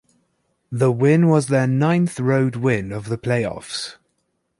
[0.71, 3.97] The win was their ninth road win of the playoffs.